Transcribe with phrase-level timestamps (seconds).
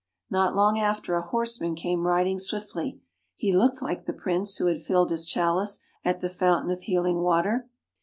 [0.31, 2.99] ''Not long after, a horseman came riding swiftly.
[3.37, 7.17] He looked like the Prince who had filled his chalice at the fountain of healing
[7.19, 7.69] water.